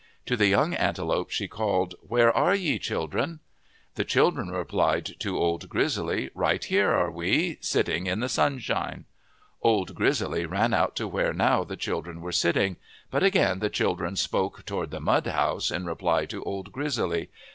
[0.25, 3.39] To the young antelopes she called," Where are ye, children?'
[3.97, 9.05] The children replied to Old Grizzly:" Right here we are, sitting in the sunshine."
[9.61, 12.77] Old Grizzly ran out to where now the children were sitting.
[13.11, 17.29] But again the children spoke toward the mud house in reply to Old Grizzly.